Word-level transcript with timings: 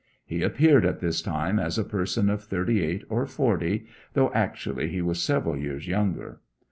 He 0.25 0.41
appeared 0.41 0.83
at 0.83 0.99
this 0.99 1.21
time 1.21 1.59
as 1.59 1.77
a 1.77 1.83
person 1.83 2.27
of 2.31 2.41
thirty 2.43 2.83
eight 2.83 3.03
or 3.07 3.27
forty, 3.27 3.85
though 4.13 4.33
actually 4.33 4.87
he 4.87 4.99
was 5.03 5.21
several 5.21 5.55
years 5.55 5.87
younger. 5.87 6.41